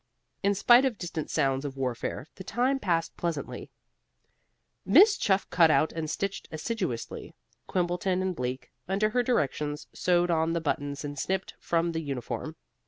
In 0.41 0.55
spite 0.55 0.83
of 0.83 0.97
distant 0.97 1.29
sounds 1.29 1.63
of 1.63 1.77
warfare, 1.77 2.25
the 2.33 2.43
time 2.43 2.79
passed 2.79 3.15
pleasantly 3.17 3.69
enough. 3.69 3.69
Miss 4.95 5.15
Chuff 5.15 5.47
cut 5.51 5.69
out 5.69 5.91
and 5.93 6.09
stitched 6.09 6.47
assiduously; 6.51 7.35
Quimbleton 7.67 8.19
and 8.23 8.35
Bleak, 8.35 8.71
under 8.87 9.11
her 9.11 9.21
directions, 9.21 9.85
sewed 9.93 10.31
on 10.31 10.53
the 10.53 10.59
buttons 10.59 11.05
snipped 11.21 11.53
from 11.59 11.91
the 11.91 12.01
uniform. 12.01 12.55